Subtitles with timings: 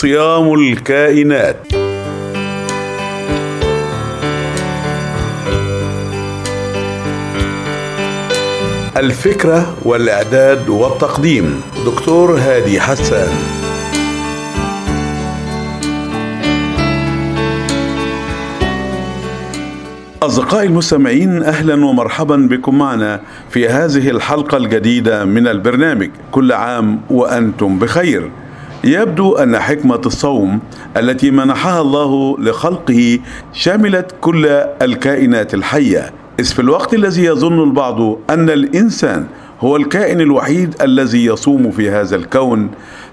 [0.00, 1.56] صيام الكائنات.
[8.96, 13.28] الفكرة والإعداد والتقديم دكتور هادي حسان.
[20.22, 23.20] أصدقائي المستمعين أهلا ومرحبا بكم معنا
[23.50, 26.10] في هذه الحلقة الجديدة من البرنامج.
[26.32, 28.30] كل عام وأنتم بخير.
[28.92, 30.60] يبدو أن حكمة الصوم
[30.96, 33.18] التي منحها الله لخلقه
[33.52, 34.46] شملت كل
[34.82, 36.12] الكائنات الحية.
[36.40, 39.26] إذ في الوقت الذي يظن البعض أن الإنسان
[39.60, 42.70] هو الكائن الوحيد الذي يصوم في هذا الكون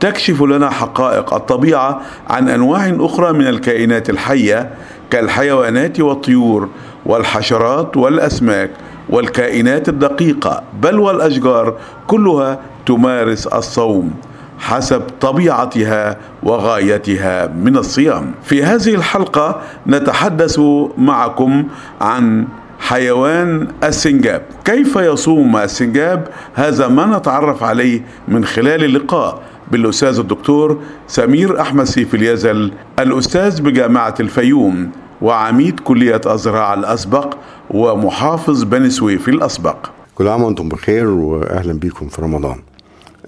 [0.00, 4.70] تكشف لنا حقائق الطبيعة عن أنواع أخرى من الكائنات الحية
[5.10, 6.68] كالحيوانات والطيور
[7.06, 8.70] والحشرات والأسماك
[9.10, 11.74] والكائنات الدقيقة بل والأشجار
[12.06, 14.10] كلها تمارس الصوم.
[14.58, 18.32] حسب طبيعتها وغايتها من الصيام.
[18.42, 20.60] في هذه الحلقة نتحدث
[20.98, 21.64] معكم
[22.00, 22.46] عن
[22.78, 24.42] حيوان السنجاب.
[24.64, 32.14] كيف يصوم السنجاب؟ هذا ما نتعرف عليه من خلال اللقاء بالأستاذ الدكتور سمير أحمد سيف
[32.14, 34.90] اليزل الأستاذ بجامعة الفيوم
[35.22, 37.34] وعميد كلية الزراعه الأسبق
[37.70, 39.76] ومحافظ بني سويف الأسبق.
[40.14, 42.56] كل عام وأنتم بخير واهلا بيكم في رمضان.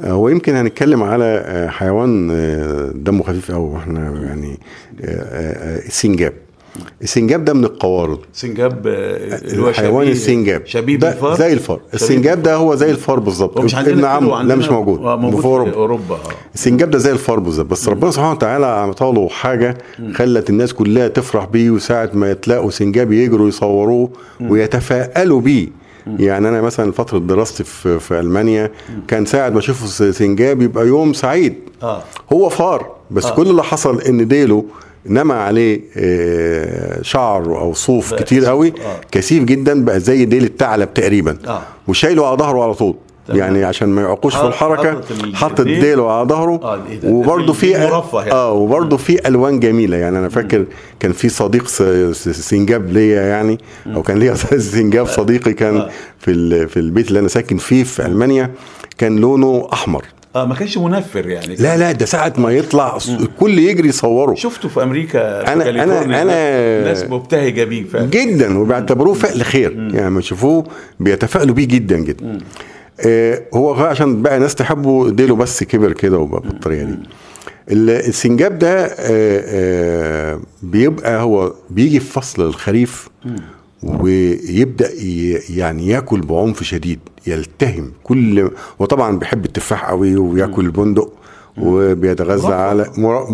[0.07, 2.29] ويمكن هنتكلم على حيوان
[2.95, 4.59] دمه خفيف قوي إحنا يعني
[5.87, 6.33] السنجاب
[7.03, 8.19] السنجاب ده من القوارض.
[8.33, 10.67] سنجاب اللي هو حيوان السنجاب.
[10.67, 11.81] شبيه بالفار؟ زي الفار.
[11.95, 13.61] السنجاب ده هو زي الفار بالظبط.
[13.61, 15.01] مش عندنا ابن عم عندنا لا مش موجود.
[15.01, 16.15] آه موجود في أوروبا.
[16.15, 16.21] آه.
[16.55, 17.67] السنجاب ده زي الفار بالظبط.
[17.67, 19.79] بس ربنا سبحانه وتعالى عمل له حاجة
[20.15, 25.69] خلت الناس كلها تفرح بيه وساعة ما يتلاقوا سنجاب يجروا يصوروه ويتفائلوا بيه.
[26.19, 28.71] يعني أنا مثلا فترة دراستي في, في ألمانيا
[29.09, 33.33] كان ساعة ما أشوف سنجاب يبقى يوم سعيد آه هو فار بس آه.
[33.33, 33.35] آه.
[33.35, 34.65] كل اللي حصل إن ديله
[35.07, 38.45] نما عليه آه، شعر أو صوف كتير كثيف.
[38.49, 39.01] قوي آه.
[39.11, 41.63] كثيف جدا بقى زي ديل الثعلب تقريبا آه.
[41.89, 42.95] وشايله على ظهره على طول.
[43.29, 45.01] يعني عشان ما يعقوش في الحركة
[45.61, 45.81] الديل.
[45.81, 48.33] ديله على ظهره آه، ده؟ وبرده ده في يعني.
[48.33, 49.97] آه وبرده في ألوان جميلة.
[49.97, 50.65] يعني أنا فاكر
[51.01, 51.67] كان في صديق
[52.23, 53.59] سنجاب ليا يعني
[53.95, 54.35] أو كان ليا
[54.75, 55.91] سنجاب صديقي كان آه.
[56.19, 58.51] في في البيت اللي أنا ساكن فيه في ألمانيا
[58.99, 60.05] كان لونه أحمر.
[60.37, 61.55] آه ما كانش منفر يعني.
[61.55, 64.35] لا لا ده ساعة ما يطلع الكل يجري يصوره.
[64.35, 66.23] شفته في أمريكا في أنا- كاليفورنيا.
[66.25, 68.07] أنا- ناس مبتهجة بيه فعلا.
[68.07, 69.73] جدا وبيعتبروه فعل خير.
[69.73, 70.65] يعني لما يشوفوه
[71.01, 72.27] بيتفائلوا بيه جدا جدا.
[72.35, 72.39] آه
[73.55, 76.99] هو غا- عشان بقى ناس تحبه ديله بس كبر كده وبقى بالطريقة دي.
[77.71, 83.09] ال- السنجاب ده آه آه بيبقى هو بيجي في فصل الخريف
[83.83, 84.91] ويبدأ
[85.51, 91.13] يعني ياكل بعنف شديد يلتهم كل وطبعا بيحب التفاح قوي وياكل البندق.
[91.63, 92.55] وبيتغذى.
[92.55, 92.87] على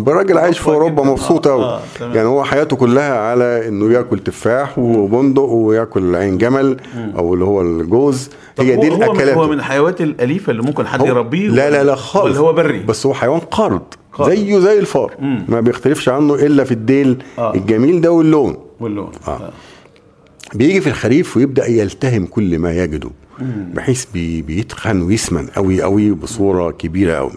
[0.07, 1.03] راجل عايش في أوروبا.
[1.03, 2.15] مبسوط آه، قوي آه، تمام.
[2.15, 6.77] يعني هو حياته كلها على إنه ياكل تفاح وبندق وياكل عين جمل
[7.17, 11.47] أو اللي هو الجوز هي دي الأكلات هو من الحيوانات الأليفة اللي ممكن حد يربيه
[11.47, 13.81] لا لا لا خالص ولا هو بري بس هو حيوان قارض.
[14.21, 15.45] زيه زي الفار مم.
[15.47, 17.53] ما بيختلفش عنه إلا في الديل آه.
[17.55, 19.49] الجميل ده واللون واللون آه.
[20.53, 23.09] بيجي في الخريف ويبدأ يلتهم كل ما يجده
[23.73, 27.31] بحيث بي بيتخن ويسمن قوي قوي بصورة كبيرة قوي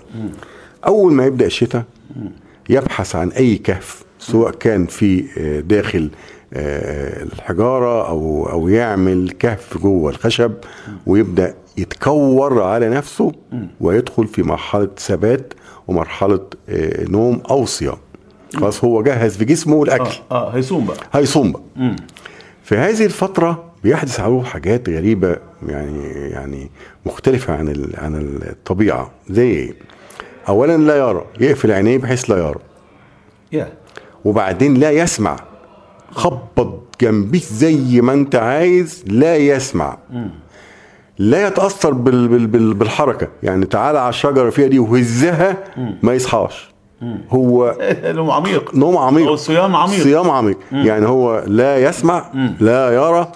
[0.86, 1.84] أول ما يبدأ الشتاء
[2.70, 6.10] يبحث عن أي كهف سواء كان في آه، داخل
[6.54, 10.52] آه، الحجارة أو أو يعمل كهف جوه الخشب
[11.06, 13.32] ويبدأ يتكور على نفسه
[13.80, 15.54] ويدخل في مرحلة ثبات
[15.88, 17.96] ومرحلة آه، نوم أو صيام.
[18.56, 20.10] خلاص هو جهز في جسمه الأكل.
[20.30, 20.96] آه آه هيصوم بقى.
[21.12, 21.96] هيصوم بقى.
[22.64, 26.70] في هذه الفترة بيحدث عليه حاجات غريبة يعني يعني
[27.06, 29.10] مختلفة عن عن الطبيعة.
[29.30, 29.74] زي إيه؟
[30.48, 32.60] أولا لا يرى يقفل عينيه بحيث لا يرى.
[33.53, 33.69] يا
[34.25, 35.36] وبعدين لا يسمع.
[36.10, 39.98] خبط جنبيك زي ما أنت عايز لا يسمع.
[41.19, 43.28] لا يتأثر بال بال بال بالحركة.
[43.43, 45.56] يعني تعالى على الشجرة فيها دي وهزها
[46.02, 46.70] ما يصحاش.
[47.31, 47.76] هو
[48.19, 48.75] نوم عميق.
[48.75, 49.26] نوم عميق.
[49.26, 50.02] أو صيام عميق.
[50.02, 50.58] صيام عميق.
[50.72, 53.32] يعني هو لا يسمع لا يرى.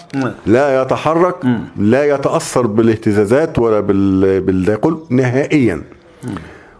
[0.47, 1.37] لا يتحرك
[1.77, 5.83] لا يتأثر بالاهتزازات ولا بال بالداخل نهائيا.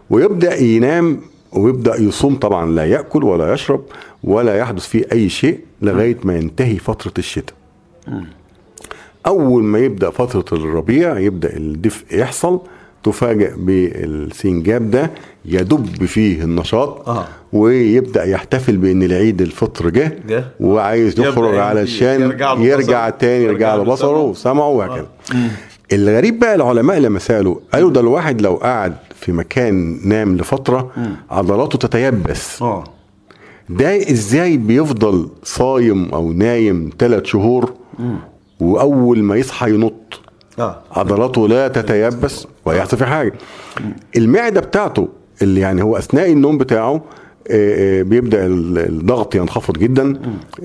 [0.09, 1.19] ويبدأ ينام
[1.53, 3.81] ويبدأ يصوم طبعا لا يأكل ولا يشرب
[4.23, 7.55] ولا يحدث فيه أي شيء لغاية ما ينتهي فترة الشتاء
[9.27, 12.59] أول ما يبدأ فترة الربيع يبدأ الدفء يحصل
[13.03, 15.11] تفاجئ بالسنجاب ده
[15.45, 17.27] يدب فيه النشاط آه.
[17.53, 20.11] ويبدأ يحتفل بأن العيد الفطر جه.
[20.59, 23.09] وعايز يخرج يرجع- علشان يرجع يرجع.
[23.09, 24.21] تاني يرجع له يرجع له بصره سمعه.
[24.29, 25.07] وسمعه وهكذا
[25.93, 30.91] الغريب بقى العلماء لما سألوا قالوا ده الواحد لو قعد في مكان نام لفترة
[31.31, 32.61] عضلاته تتيبس.
[32.61, 32.83] آه.
[33.69, 37.73] ده إزاي بيفضل صايم أو نايم ثلاث شهور
[38.59, 40.19] وأول ما يصحى ينط؟
[40.59, 40.81] آه.
[40.91, 43.33] عضلاته لا تتيبس ويحصل في حاجة.
[44.17, 45.07] المعدة بتاعته
[45.41, 46.93] اللي يعني هو أثناء النوم بتاعه
[47.51, 50.19] آه، آه، بيبدأ ال- الضغط ينخفض جدا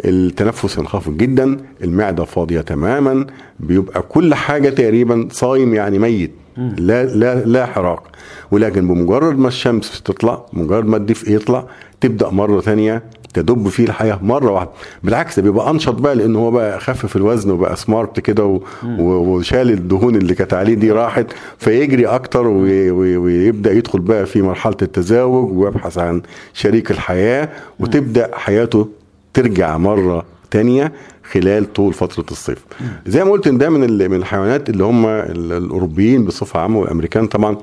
[0.04, 3.26] التنفس ينخفض جدا المعدة فاضية تماما
[3.60, 6.32] بيبقى كل حاجة تقريبا صايم يعني ميت.
[6.78, 8.02] لا لا لا حراك
[8.50, 11.64] ولكن بمجرد ما الشمس تطلع مجرد ما الدفء يطلع
[12.00, 13.02] تبدأ مرة ثانية
[13.34, 14.70] تدب فيه الحياة مرة واحدة.
[15.02, 18.60] بالعكس ده بيبقى أنشط بقى لأن هو بقى خفف الوزن وبقى smart كده و-
[18.98, 21.26] وشال الدهون اللي كانت عليه دي راحت
[21.58, 26.22] فيجري أكتر وي- وي- ويبدأ يدخل بقى في مرحلة التزاوج ويبحث عن
[26.54, 27.48] شريك الحياة
[27.80, 28.88] وتبدأ حياته
[29.34, 30.92] ترجع مرة تانية
[31.32, 32.58] خلال طول فترة الصيف.
[33.06, 33.80] زي ما قلت إن ده من
[34.10, 37.56] من الحيوانات اللي هم ال- الأوروبيين بصفة عامة والأمريكان طبعا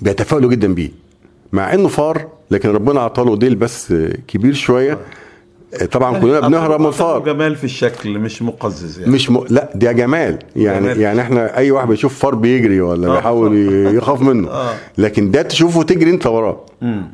[0.00, 0.90] بيتفائلوا جدا بيه.
[1.52, 3.94] مع إنه فار لكن ربنا عطاله ديل بس
[4.28, 4.98] كبير شوية.
[5.92, 9.12] طبعا كلنا بنهرب من الفار جمال في الشكل مش مقزز يعني.
[9.12, 9.44] مش م...
[9.50, 10.38] لا ده جمال.
[10.56, 11.00] يعني جمال.
[11.00, 13.14] يعني إحنا أي واحد بيشوف فار بيجري ولا آه.
[13.14, 13.56] بيحاول
[13.96, 14.48] يخاف منه.
[14.60, 14.74] آه.
[14.98, 16.60] لكن ده تشوفه تجري أنت وراه.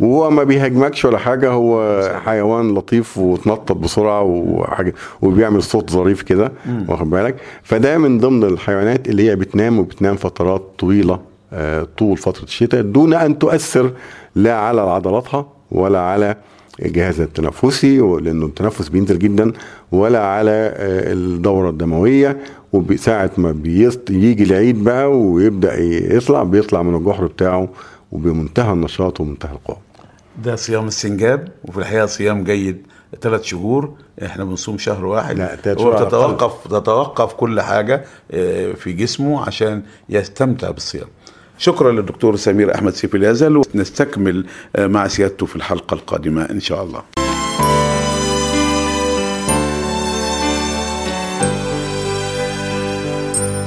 [0.00, 1.50] وهو ما بيهاجمكش ولا حاجة.
[1.50, 6.52] هو حيوان لطيف وتنطط بسرعة وحاجة وبيعمل صوت ظريف كده
[6.88, 11.20] واخد بالك؟ فده من ضمن الحيوانات اللي هي بتنام وبتنام فترات طويلة
[11.52, 13.92] آه، طول فترة الشتاء دون أن تؤثر
[14.34, 16.36] لا على عضلاتها ولا على
[16.82, 19.52] الجهاز التنفسي لأنه التنفس بينزل جدا
[19.92, 22.38] ولا على آه، الدورة الدموية
[22.72, 25.80] وساعة ما بيست يجي العيد بقى ويبدأ
[26.16, 27.68] يطلع بيطلع من الجحر بتاعه
[28.12, 29.76] وبمنتهى النشاط ومنتهى القوة.
[30.44, 32.86] ده صيام السنجاب وفي الحقيقة صيام جيد
[33.20, 33.92] ثلاث شهور.
[34.24, 35.38] إحنا بنصوم شهر واحد.
[35.38, 41.06] لا، وتتوقف تتوقف كل حاجة آه، في جسمه عشان يستمتع بالصيام.
[41.58, 44.46] شكرا للدكتور سمير أحمد سيف اليزل ونستكمل
[44.76, 47.02] آه، مع سيادته في الحلقة القادمة إن شاء الله.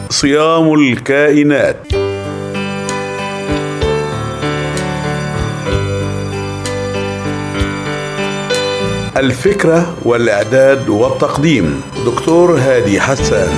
[0.10, 1.78] صيام الكائنات.
[9.18, 11.82] الفكرة والإعداد والتقديم.
[12.06, 13.50] دكتور هادي حسان.